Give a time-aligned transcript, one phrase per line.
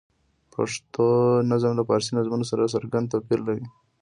[0.53, 1.05] پښتو
[1.51, 3.65] نظم له فارسي نظمونو سره څرګند توپیر لري.